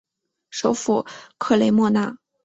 [0.49, 1.05] 首府
[1.37, 2.17] 克雷莫纳。